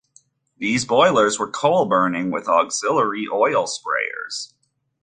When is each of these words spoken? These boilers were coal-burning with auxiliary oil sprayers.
These 0.57 0.83
boilers 0.85 1.37
were 1.37 1.47
coal-burning 1.51 2.31
with 2.31 2.47
auxiliary 2.47 3.27
oil 3.31 3.65
sprayers. 3.67 4.51